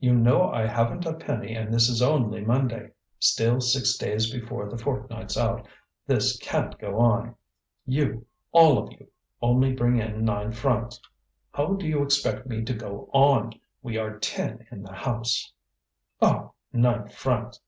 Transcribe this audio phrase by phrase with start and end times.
[0.00, 4.66] You know I haven't a penny and this is only Monday: still six days before
[4.66, 5.68] the fortnight's out.
[6.06, 7.34] This can't go on.
[7.84, 9.08] You, all of you,
[9.42, 10.98] only bring in nine francs.
[11.52, 13.60] How do you expect me to go on?
[13.82, 15.52] We are ten in the house."
[16.22, 16.54] "Oh!
[16.72, 17.60] nine francs!"